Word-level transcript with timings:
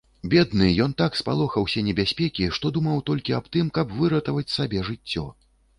Бедны, 0.31 0.69
ён 0.85 0.95
так 1.01 1.17
спалохаўся 1.19 1.83
небяспекі, 1.89 2.49
што 2.59 2.73
думаў 2.79 3.05
толькі 3.11 3.39
аб 3.43 3.55
тым, 3.59 3.73
каб 3.81 3.97
выратаваць 4.01 4.53
сабе 4.57 4.79
жыццё. 4.91 5.31